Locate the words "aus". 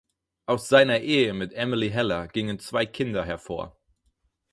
0.47-0.67